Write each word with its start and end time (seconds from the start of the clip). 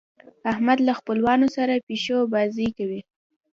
احمد 0.51 0.77
له 0.87 0.93
خپلوانو 0.99 1.47
سره 1.55 1.83
پيشو 1.87 2.17
بازۍ 2.33 2.69
کوي. 2.77 3.01